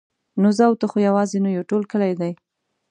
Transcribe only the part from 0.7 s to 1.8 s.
ته خو یوازې نه یو